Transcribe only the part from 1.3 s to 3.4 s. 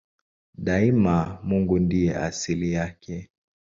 Mungu ndiye asili yake.